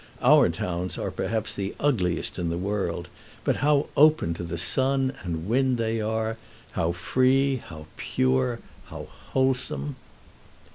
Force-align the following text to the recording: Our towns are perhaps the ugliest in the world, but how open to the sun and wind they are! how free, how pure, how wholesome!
Our 0.23 0.49
towns 0.49 0.97
are 0.97 1.11
perhaps 1.11 1.53
the 1.53 1.75
ugliest 1.79 2.39
in 2.39 2.49
the 2.49 2.57
world, 2.57 3.07
but 3.43 3.57
how 3.57 3.85
open 3.95 4.33
to 4.33 4.41
the 4.43 4.57
sun 4.57 5.13
and 5.21 5.47
wind 5.47 5.77
they 5.77 6.01
are! 6.01 6.37
how 6.71 6.91
free, 6.93 7.57
how 7.57 7.85
pure, 7.97 8.57
how 8.85 9.07
wholesome! 9.31 9.97